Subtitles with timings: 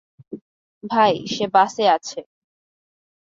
[0.83, 2.19] ভাই, সে বাসে আছে।